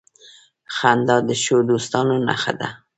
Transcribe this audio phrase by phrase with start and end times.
[0.75, 2.67] •خندا د ښو دوستانو نښه ده.